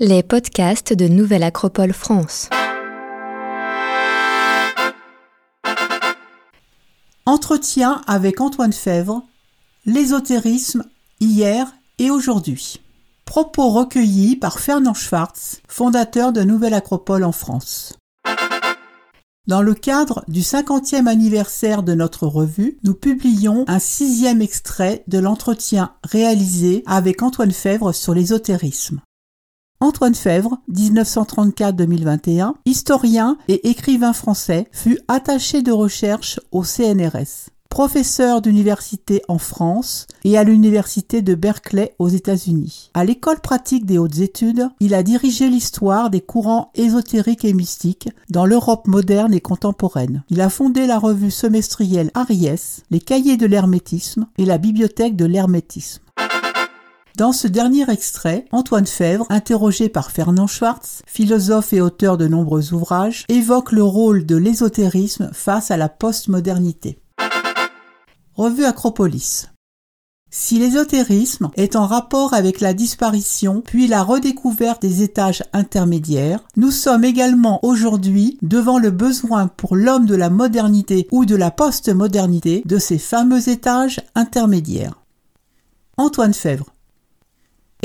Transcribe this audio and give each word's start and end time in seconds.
Les 0.00 0.24
podcasts 0.24 0.92
de 0.92 1.06
Nouvelle 1.06 1.44
Acropole 1.44 1.92
France. 1.92 2.50
Entretien 7.26 8.02
avec 8.08 8.40
Antoine 8.40 8.72
Fèvre, 8.72 9.22
l'ésotérisme 9.86 10.82
hier 11.20 11.72
et 12.00 12.10
aujourd'hui. 12.10 12.80
Propos 13.24 13.70
recueillis 13.70 14.34
par 14.34 14.58
Fernand 14.58 14.94
Schwartz, 14.94 15.60
fondateur 15.68 16.32
de 16.32 16.42
Nouvelle 16.42 16.74
Acropole 16.74 17.22
en 17.22 17.30
France. 17.30 17.96
Dans 19.46 19.62
le 19.62 19.74
cadre 19.74 20.24
du 20.26 20.40
50e 20.40 21.06
anniversaire 21.06 21.84
de 21.84 21.94
notre 21.94 22.26
revue, 22.26 22.78
nous 22.82 22.94
publions 22.94 23.64
un 23.68 23.78
sixième 23.78 24.42
extrait 24.42 25.04
de 25.06 25.18
l'entretien 25.18 25.94
réalisé 26.02 26.82
avec 26.84 27.22
Antoine 27.22 27.52
Fèvre 27.52 27.92
sur 27.92 28.12
l'ésotérisme. 28.12 29.00
Antoine 29.84 30.14
Fèvre, 30.14 30.56
1934-2021, 30.72 32.54
historien 32.64 33.36
et 33.48 33.68
écrivain 33.68 34.14
français, 34.14 34.66
fut 34.72 34.98
attaché 35.08 35.60
de 35.60 35.72
recherche 35.72 36.40
au 36.52 36.64
CNRS 36.64 37.50
professeur 37.74 38.40
d'université 38.40 39.22
en 39.26 39.38
France 39.38 40.06
et 40.22 40.38
à 40.38 40.44
l'université 40.44 41.22
de 41.22 41.34
Berkeley 41.34 41.92
aux 41.98 42.06
États-Unis. 42.06 42.92
À 42.94 43.04
l'école 43.04 43.40
pratique 43.40 43.84
des 43.84 43.98
hautes 43.98 44.20
études, 44.20 44.68
il 44.78 44.94
a 44.94 45.02
dirigé 45.02 45.48
l'histoire 45.48 46.08
des 46.08 46.20
courants 46.20 46.70
ésotériques 46.76 47.44
et 47.44 47.52
mystiques 47.52 48.10
dans 48.30 48.46
l'Europe 48.46 48.86
moderne 48.86 49.34
et 49.34 49.40
contemporaine. 49.40 50.22
Il 50.30 50.40
a 50.40 50.50
fondé 50.50 50.86
la 50.86 51.00
revue 51.00 51.32
semestrielle 51.32 52.12
Aries, 52.14 52.84
les 52.92 53.00
cahiers 53.00 53.36
de 53.36 53.46
l'hermétisme 53.46 54.28
et 54.38 54.44
la 54.44 54.58
bibliothèque 54.58 55.16
de 55.16 55.24
l'hermétisme. 55.24 56.03
Dans 57.16 57.32
ce 57.32 57.46
dernier 57.46 57.88
extrait, 57.88 58.44
Antoine 58.50 58.88
Fèvre, 58.88 59.24
interrogé 59.28 59.88
par 59.88 60.10
Fernand 60.10 60.48
Schwartz, 60.48 61.02
philosophe 61.06 61.72
et 61.72 61.80
auteur 61.80 62.16
de 62.16 62.26
nombreux 62.26 62.74
ouvrages, 62.74 63.24
évoque 63.28 63.70
le 63.70 63.84
rôle 63.84 64.26
de 64.26 64.34
l'ésotérisme 64.34 65.30
face 65.32 65.70
à 65.70 65.76
la 65.76 65.88
postmodernité. 65.88 66.98
Revue 68.34 68.64
Acropolis. 68.64 69.46
Si 70.28 70.58
l'ésotérisme 70.58 71.50
est 71.56 71.76
en 71.76 71.86
rapport 71.86 72.34
avec 72.34 72.60
la 72.60 72.74
disparition 72.74 73.62
puis 73.64 73.86
la 73.86 74.02
redécouverte 74.02 74.82
des 74.82 75.04
étages 75.04 75.44
intermédiaires, 75.52 76.40
nous 76.56 76.72
sommes 76.72 77.04
également 77.04 77.64
aujourd'hui 77.64 78.38
devant 78.42 78.80
le 78.80 78.90
besoin 78.90 79.46
pour 79.46 79.76
l'homme 79.76 80.06
de 80.06 80.16
la 80.16 80.30
modernité 80.30 81.06
ou 81.12 81.26
de 81.26 81.36
la 81.36 81.52
postmodernité 81.52 82.62
de 82.64 82.78
ces 82.78 82.98
fameux 82.98 83.48
étages 83.48 84.00
intermédiaires. 84.16 85.00
Antoine 85.96 86.34
Fèvre. 86.34 86.73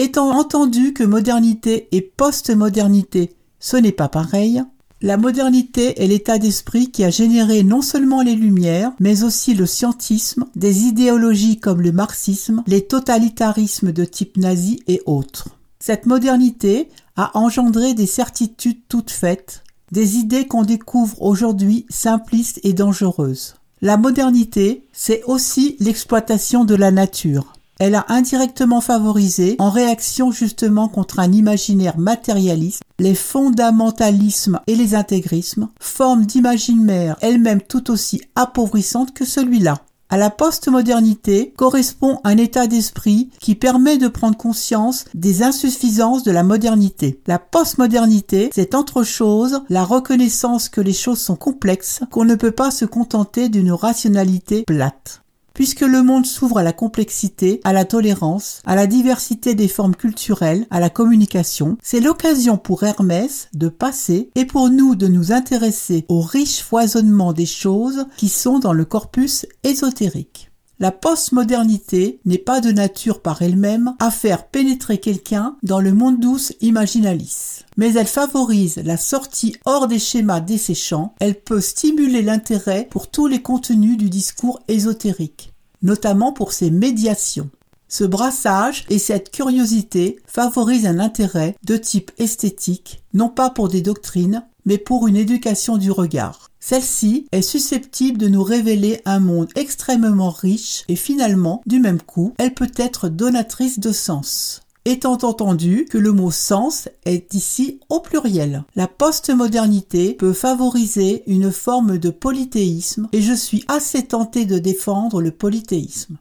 Étant 0.01 0.29
entendu 0.29 0.93
que 0.93 1.03
modernité 1.03 1.89
et 1.91 1.99
postmodernité, 1.99 3.35
ce 3.59 3.75
n'est 3.75 3.91
pas 3.91 4.07
pareil, 4.07 4.63
la 5.01 5.17
modernité 5.17 6.01
est 6.01 6.07
l'état 6.07 6.37
d'esprit 6.37 6.89
qui 6.89 7.03
a 7.03 7.09
généré 7.09 7.63
non 7.63 7.81
seulement 7.81 8.21
les 8.21 8.37
Lumières, 8.37 8.93
mais 9.01 9.23
aussi 9.23 9.53
le 9.55 9.65
scientisme, 9.65 10.45
des 10.55 10.83
idéologies 10.83 11.59
comme 11.59 11.81
le 11.81 11.91
marxisme, 11.91 12.63
les 12.65 12.87
totalitarismes 12.87 13.91
de 13.91 14.05
type 14.05 14.37
nazi 14.37 14.81
et 14.87 15.01
autres. 15.05 15.49
Cette 15.79 16.05
modernité 16.05 16.87
a 17.17 17.37
engendré 17.37 17.93
des 17.93 18.07
certitudes 18.07 18.83
toutes 18.87 19.11
faites, 19.11 19.65
des 19.91 20.15
idées 20.15 20.47
qu'on 20.47 20.63
découvre 20.63 21.21
aujourd'hui 21.21 21.85
simplistes 21.89 22.61
et 22.63 22.71
dangereuses. 22.71 23.55
La 23.81 23.97
modernité, 23.97 24.87
c'est 24.93 25.23
aussi 25.25 25.75
l'exploitation 25.81 26.63
de 26.63 26.75
la 26.75 26.91
nature 26.91 27.51
elle 27.79 27.95
a 27.95 28.05
indirectement 28.09 28.81
favorisé, 28.81 29.55
en 29.59 29.69
réaction 29.69 30.31
justement 30.31 30.89
contre 30.89 31.19
un 31.19 31.31
imaginaire 31.31 31.97
matérialiste, 31.97 32.83
les 32.99 33.15
fondamentalismes 33.15 34.59
et 34.67 34.75
les 34.75 34.95
intégrismes, 34.95 35.69
formes 35.79 36.25
d'imaginaire 36.25 37.15
elles-mêmes 37.21 37.61
tout 37.61 37.89
aussi 37.89 38.21
appauvrissantes 38.35 39.13
que 39.13 39.25
celui-là. 39.25 39.77
À 40.11 40.17
la 40.17 40.31
postmodernité 40.31 41.53
correspond 41.55 42.19
un 42.23 42.37
état 42.37 42.65
d'esprit 42.65 43.29
qui 43.39 43.53
permet 43.53 43.97
de 43.97 44.07
prendre 44.07 44.37
conscience 44.37 45.05
des 45.13 45.43
insuffisances 45.43 46.23
de 46.23 46.31
la 46.31 46.41
modernité. 46.41 47.21
La 47.27 47.37
postmodernité, 47.37 48.49
c'est 48.53 48.73
entre 48.73 49.03
chose 49.03 49.61
la 49.69 49.83
reconnaissance 49.83 50.67
que 50.67 50.81
les 50.81 50.93
choses 50.93 51.19
sont 51.19 51.35
complexes, 51.35 52.01
qu'on 52.09 52.25
ne 52.25 52.33
peut 52.33 52.51
pas 52.51 52.71
se 52.71 52.85
contenter 52.85 53.49
d'une 53.49 53.71
rationalité 53.71 54.63
plate 54.63 55.21
puisque 55.59 55.81
le 55.81 56.03
monde 56.03 56.25
s'ouvre 56.25 56.59
à 56.59 56.63
la 56.63 56.71
complexité, 56.71 57.59
à 57.65 57.73
la 57.73 57.83
tolérance, 57.83 58.61
à 58.65 58.77
la 58.77 58.87
diversité 58.87 59.55
des 59.55 59.67
formes 59.67 59.93
culturelles, 59.93 60.65
à 60.71 60.79
la 60.79 60.89
communication, 60.89 61.77
c'est 61.83 61.99
l'occasion 61.99 62.57
pour 62.57 62.83
Hermès 62.83 63.49
de 63.53 63.67
passer 63.67 64.29
et 64.35 64.45
pour 64.45 64.69
nous 64.69 64.95
de 64.95 65.07
nous 65.07 65.33
intéresser 65.33 66.05
au 66.07 66.21
riche 66.21 66.61
foisonnement 66.61 67.33
des 67.33 67.45
choses 67.45 68.05
qui 68.15 68.29
sont 68.29 68.59
dans 68.59 68.71
le 68.71 68.85
corpus 68.85 69.45
ésotérique. 69.65 70.49
La 70.81 70.93
postmodernité 70.93 72.21
n'est 72.23 72.37
pas 72.37 72.61
de 72.61 72.71
nature 72.71 73.21
par 73.21 73.41
elle-même 73.41 73.95
à 73.99 74.11
faire 74.11 74.47
pénétrer 74.47 74.97
quelqu'un 74.97 75.57
dans 75.61 75.81
le 75.81 75.91
monde 75.91 76.21
douce 76.21 76.53
imaginalis. 76.61 77.65
Mais 77.75 77.95
elle 77.95 78.07
favorise 78.07 78.77
la 78.77 78.95
sortie 78.95 79.57
hors 79.65 79.89
des 79.89 79.99
schémas 79.99 80.39
desséchants, 80.39 81.15
elle 81.19 81.35
peut 81.35 81.59
stimuler 81.59 82.21
l'intérêt 82.21 82.87
pour 82.89 83.11
tous 83.11 83.27
les 83.27 83.41
contenus 83.41 83.97
du 83.97 84.09
discours 84.09 84.61
ésotérique, 84.69 85.48
notamment 85.81 86.33
pour 86.33 86.53
ses 86.53 86.71
médiations. 86.71 87.49
Ce 87.87 88.03
brassage 88.03 88.85
et 88.89 88.99
cette 88.99 89.31
curiosité 89.31 90.19
favorisent 90.27 90.85
un 90.85 90.99
intérêt 90.99 91.55
de 91.63 91.75
type 91.75 92.11
esthétique, 92.19 93.01
non 93.13 93.29
pas 93.29 93.49
pour 93.49 93.67
des 93.67 93.81
doctrines, 93.81 94.45
mais 94.65 94.77
pour 94.77 95.07
une 95.07 95.15
éducation 95.15 95.77
du 95.77 95.89
regard. 95.89 96.49
Celle-ci 96.59 97.25
est 97.31 97.41
susceptible 97.41 98.19
de 98.19 98.27
nous 98.27 98.43
révéler 98.43 99.01
un 99.05 99.19
monde 99.19 99.49
extrêmement 99.55 100.29
riche 100.29 100.83
et 100.87 100.95
finalement, 100.95 101.61
du 101.65 101.79
même 101.79 102.01
coup, 102.01 102.33
elle 102.37 102.53
peut 102.53 102.71
être 102.75 103.09
donatrice 103.09 103.79
de 103.79 103.91
sens. 103.91 104.61
Étant 104.85 105.17
entendu 105.23 105.85
que 105.85 105.97
le 105.97 106.13
mot 106.13 106.31
sens 106.31 106.87
est 107.05 107.33
ici 107.33 107.79
au 107.89 107.99
pluriel. 107.99 108.63
La 108.75 108.87
postmodernité 108.87 110.13
peut 110.13 110.33
favoriser 110.33 111.23
une 111.27 111.51
forme 111.51 111.97
de 111.97 112.09
polythéisme 112.09 113.07
et 113.11 113.21
je 113.21 113.33
suis 113.33 113.65
assez 113.67 114.07
tenté 114.07 114.45
de 114.45 114.57
défendre 114.57 115.21
le 115.21 115.31
polythéisme. 115.31 116.17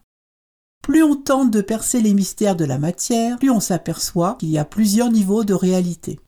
Plus 0.83 1.03
on 1.03 1.17
tente 1.17 1.51
de 1.51 1.61
percer 1.61 2.01
les 2.01 2.15
mystères 2.15 2.57
de 2.57 2.65
la 2.65 2.79
matière, 2.79 3.39
plus 3.39 3.51
on 3.51 3.61
s'aperçoit 3.61 4.37
qu'il 4.41 4.51
y 4.51 4.59
a 4.59 4.65
plusieurs 4.65 5.11
niveaux 5.11 5.45
de 5.45 5.55
réalité. 5.55 6.19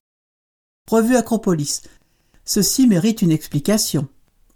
Revue 0.91 1.16
Acropolis. 1.16 1.82
Ceci 2.44 2.86
mérite 2.86 3.22
une 3.22 3.32
explication. 3.32 4.08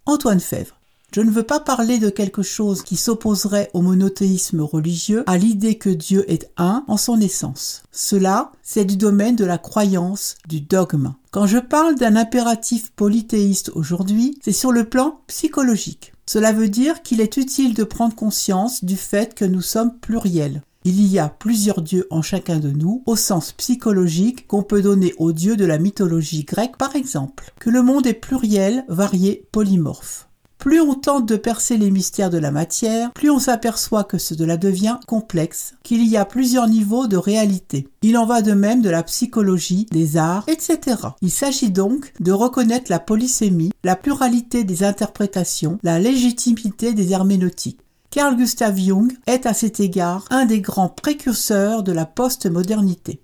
Antoine 0.06 0.41
Fèvre. 0.41 0.73
Je 1.14 1.20
ne 1.20 1.30
veux 1.30 1.44
pas 1.44 1.60
parler 1.60 2.00
de 2.00 2.10
quelque 2.10 2.42
chose 2.42 2.82
qui 2.82 2.97
s'opposerait 2.97 3.70
au 3.72 3.82
monothéisme 3.82 4.62
religieux, 4.62 5.22
à 5.28 5.38
l'idée 5.38 5.76
que 5.76 5.88
Dieu 5.88 6.28
est 6.28 6.50
un 6.56 6.82
en 6.88 6.97
son 6.97 7.20
essence. 7.20 7.84
Cela, 7.92 8.50
c'est 8.64 8.84
du 8.84 8.97
domaine 8.97 9.36
de 9.36 9.44
la 9.44 9.58
croyance, 9.58 10.34
du 10.48 10.60
dogme. 10.60 11.14
Quand 11.30 11.47
je 11.47 11.58
parle 11.58 11.94
d'un 11.94 12.16
impératif 12.16 12.91
polythéiste 12.97 13.70
aujourd'hui, 13.76 14.41
c'est 14.42 14.50
sur 14.50 14.72
le 14.72 14.88
plan 14.88 15.20
psychologique. 15.28 16.14
Cela 16.26 16.50
veut 16.53 16.69
dire 16.69 17.00
qu'il 17.03 17.20
est 17.20 17.36
utile 17.36 17.74
de 17.74 17.84
prendre 17.84 18.16
conscience 18.16 18.84
du 18.84 18.97
fait 18.97 19.36
que 19.36 19.44
nous 19.44 19.62
sommes 19.62 19.97
pluriels. 19.97 20.62
Il 20.82 21.06
y 21.06 21.20
a 21.20 21.28
plusieurs 21.28 21.80
dieux 21.80 22.08
en 22.10 22.22
chacun 22.22 22.58
de 22.58 22.70
nous, 22.70 23.04
au 23.06 23.14
sens 23.14 23.53
psychologique 23.53 24.48
qu'on 24.48 24.64
peut 24.64 24.82
donner 24.82 25.14
aux 25.19 25.30
dieux 25.30 25.56
de 25.56 25.64
la 25.64 25.78
mythologie 25.78 26.42
grecque 26.42 26.76
par 26.76 26.97
exemple, 26.97 27.53
que 27.60 27.70
le 27.70 27.82
monde 27.82 28.08
est 28.08 28.14
pluriel, 28.14 28.84
varié, 28.88 29.47
polymorphe. 29.53 30.23
Plus 30.59 30.81
on 30.81 30.94
tente 30.94 31.26
de 31.26 31.37
percer 31.37 31.76
les 31.76 31.91
mystères 31.91 32.31
de 32.31 32.38
la 32.38 32.50
matière, 32.50 33.12
plus 33.12 33.31
on 33.31 33.38
s'aperçoit 33.38 34.04
que 34.04 34.19
cela 34.19 34.56
devient 34.56 34.98
complexe, 35.06 35.75
qu'il 35.82 36.06
y 36.06 36.16
a 36.16 36.25
plusieurs 36.25 36.69
niveaux 36.69 37.06
de 37.06 37.16
réalité. 37.16 37.89
Il 38.03 38.16
en 38.16 38.24
va 38.24 38.41
de 38.41 38.53
même 38.53 38.80
de 38.80 38.89
la 38.89 39.03
psychologie, 39.03 39.86
des 39.91 40.16
arts, 40.16 40.45
etc. 40.48 41.09
Il 41.21 41.30
s'agit 41.30 41.71
donc 41.71 42.12
de 42.21 42.33
reconnaître 42.33 42.91
la 42.91 42.98
polysémie, 42.98 43.72
la 43.83 43.97
pluralité 43.97 44.65
des 44.65 44.84
interprétations, 44.84 45.78
la 45.83 45.98
légitimité 45.98 46.95
des 46.95 47.12
herméneutiques. 47.12 47.80
Carl 48.10 48.36
Gustav 48.36 48.78
Jung 48.78 49.12
est 49.27 49.45
à 49.45 49.54
cet 49.54 49.80
égard 49.80 50.24
un 50.30 50.47
des 50.47 50.60
grands 50.60 50.89
précurseurs 50.89 51.83
de 51.83 51.91
la 51.92 52.06
postmodernité. 52.06 53.21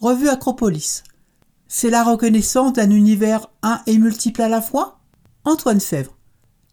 Revue 0.00 0.30
Acropolis. 0.30 1.04
C'est 1.68 1.90
la 1.90 2.02
reconnaissance 2.02 2.72
d'un 2.72 2.90
univers 2.90 3.46
un 3.62 3.80
et 3.86 3.98
multiple 3.98 4.40
à 4.40 4.48
la 4.48 4.62
fois? 4.62 5.00
Antoine 5.44 5.80
Fèvre. 5.80 6.15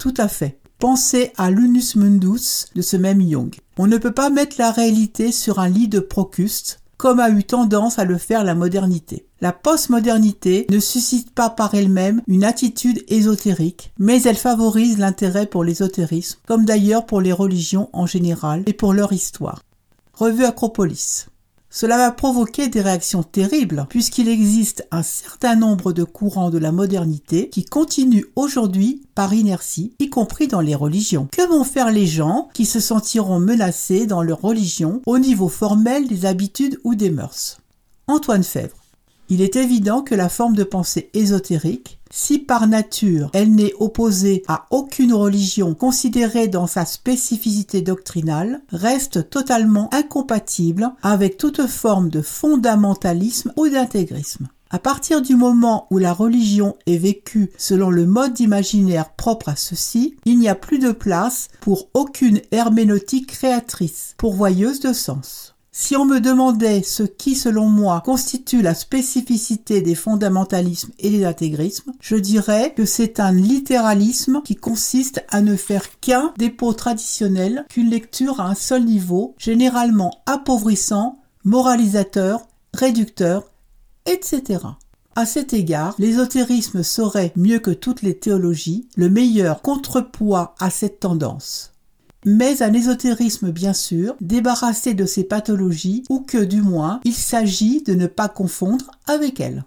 Tout 0.04 0.14
à 0.18 0.28
fait. 0.28 0.60
Pensez 0.80 1.32
à 1.38 1.50
l'unus 1.50 1.96
mundus 1.96 2.66
de 2.76 2.82
ce 2.82 2.98
même 2.98 3.22
Jung. 3.22 3.56
On 3.78 3.88
ne 3.88 3.98
peut 3.98 4.12
pas 4.12 4.30
mettre 4.30 4.58
la 4.60 4.70
réalité 4.70 5.32
sur 5.32 5.60
un 5.60 5.70
lit 5.70 5.88
de 5.88 6.02
Procuste, 6.02 6.82
comme 6.98 7.22
a 7.22 7.30
eu 7.30 7.46
tendance 7.46 8.00
à 8.00 8.04
le 8.04 8.18
faire 8.18 8.44
la 8.44 8.54
modernité. 8.54 9.26
La 9.40 9.54
postmodernité 9.54 10.68
ne 10.70 10.82
suscite 10.82 11.34
pas 11.34 11.50
par 11.50 11.74
elle-même 11.74 12.22
une 12.28 12.44
attitude 12.44 13.02
ésotérique, 13.08 13.94
mais 13.98 14.22
elle 14.24 14.36
favorise 14.36 14.98
l'intérêt 14.98 15.46
pour 15.46 15.64
l'ésotérisme, 15.64 16.42
comme 16.46 16.66
d'ailleurs 16.66 17.06
pour 17.06 17.22
les 17.22 17.32
religions 17.32 17.90
en 17.94 18.06
général 18.06 18.64
et 18.66 18.74
pour 18.74 18.92
leur 18.92 19.14
histoire. 19.14 19.62
Revue 20.16 20.44
Acropolis. 20.44 21.28
Cela 21.76 21.98
va 21.98 22.12
provoquer 22.12 22.68
des 22.68 22.82
réactions 22.82 23.24
terribles 23.24 23.88
puisqu'il 23.90 24.30
existe 24.30 24.88
un 24.92 25.02
certain 25.02 25.56
nombre 25.56 25.92
de 25.92 26.04
courants 26.04 26.52
de 26.52 26.60
la 26.60 26.72
modernité 26.72 27.50
qui 27.50 27.66
continuent 27.66 28.28
aujourd'hui 28.36 29.02
par 29.16 29.34
inertie, 29.34 29.96
y 29.98 30.12
compris 30.12 30.48
dans 30.48 30.62
les 30.62 30.76
religions. 30.76 31.28
Que 31.32 31.50
vont 31.50 31.64
faire 31.64 31.90
les 31.90 32.06
gens 32.06 32.48
qui 32.54 32.68
se 32.68 32.80
sentiront 32.80 33.40
menacés 33.40 34.06
dans 34.06 34.22
leur 34.22 34.42
religion 34.42 35.02
au 35.08 35.18
niveau 35.18 35.50
formel 35.50 36.08
des 36.08 36.28
habitudes 36.28 36.80
ou 36.84 36.94
des 36.94 37.10
mœurs? 37.10 37.58
Antoine 38.06 38.44
Fèvre. 38.44 38.83
Il 39.30 39.42
est 39.42 39.56
évident 39.56 40.02
que 40.02 40.16
la 40.16 40.30
forme 40.30 40.56
de 40.56 40.64
pensée 40.64 41.10
ésotérique, 41.14 42.00
si 42.12 42.40
par 42.40 42.68
nature 42.68 43.30
elle 43.34 43.56
n'est 43.56 43.74
opposée 43.80 44.44
à 44.48 44.68
aucune 44.70 45.14
religion 45.14 45.74
considérée 45.74 46.48
dans 46.48 46.68
sa 46.68 46.86
spécificité 46.86 47.82
doctrinale, 47.82 48.62
reste 48.70 49.30
totalement 49.30 49.90
incompatible 49.94 50.92
avec 51.02 51.38
toute 51.38 51.66
forme 51.68 52.10
de 52.10 52.22
fondamentalisme 52.22 53.54
ou 53.56 53.68
d'intégrisme. 53.70 54.48
À 54.70 54.80
partir 54.80 55.22
du 55.22 55.36
moment 55.36 55.86
où 55.92 56.00
la 56.00 56.14
religion 56.14 56.76
est 56.88 56.98
vécue 56.98 57.52
selon 57.60 57.92
le 57.92 58.08
mode 58.08 58.40
imaginaire 58.40 59.14
propre 59.14 59.50
à 59.50 59.56
ceci, 59.56 60.16
il 60.26 60.40
n'y 60.40 60.50
a 60.50 60.56
plus 60.56 60.80
de 60.80 60.92
place 60.92 61.50
pour 61.62 61.90
aucune 61.94 62.42
herméneutique 62.52 63.28
créatrice, 63.28 64.16
pourvoyeuse 64.18 64.80
de 64.80 64.92
sens. 64.92 65.53
Si 65.76 65.96
on 65.96 66.06
me 66.06 66.20
demandait 66.20 66.84
ce 66.84 67.02
qui, 67.02 67.34
selon 67.34 67.66
moi, 67.66 68.04
constitue 68.06 68.62
la 68.62 68.76
spécificité 68.76 69.82
des 69.82 69.96
fondamentalismes 69.96 70.92
et 71.00 71.10
des 71.10 71.26
intégrismes, 71.26 71.94
je 72.00 72.16
dirais 72.16 72.76
que 72.78 72.86
c'est 72.86 73.20
un 73.20 73.32
littéralisme 73.32 74.44
qui 74.44 74.56
consiste 74.56 75.26
à 75.30 75.42
ne 75.42 75.56
faire 75.56 76.00
qu'un 76.00 76.32
dépôt 76.38 76.74
traditionnel, 76.74 77.66
qu'une 77.70 77.90
lecture 77.90 78.40
à 78.40 78.50
un 78.50 78.54
seul 78.54 78.86
niveau, 78.86 79.34
généralement 79.40 80.22
appauvrissant, 80.28 81.18
moralisateur, 81.44 82.48
réducteur, 82.76 83.44
etc. 84.06 84.60
À 85.16 85.26
cet 85.26 85.54
égard, 85.54 85.96
l'ésotérisme 85.98 86.84
serait, 86.84 87.34
mieux 87.36 87.58
que 87.58 87.72
toutes 87.72 88.04
les 88.04 88.20
théologies, 88.20 88.88
le 88.96 89.10
meilleur 89.10 89.64
contrepoids 89.64 90.54
à 90.60 90.70
cette 90.70 91.00
tendance 91.00 91.73
mais 92.26 92.62
un 92.62 92.74
ésotérisme 92.74 93.52
bien 93.52 93.74
sûr, 93.74 94.16
débarrassé 94.22 94.94
de 94.94 95.06
ces 95.06 95.24
pathologies, 95.24 96.04
ou 96.10 96.22
que 96.22 96.38
du 96.38 96.62
moins 96.62 97.00
il 97.04 97.14
s'agit 97.14 97.82
de 97.84 97.94
ne 97.94 98.08
pas 98.08 98.30
confondre 98.30 98.92
avec 99.08 99.40
elles. 99.40 99.64